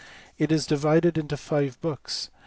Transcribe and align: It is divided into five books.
It 0.39 0.51
is 0.51 0.65
divided 0.65 1.15
into 1.15 1.37
five 1.37 1.79
books. 1.79 2.31